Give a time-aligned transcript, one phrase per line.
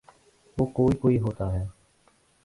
[0.57, 1.65] وہ کوئی کوئی ہوتا ہے۔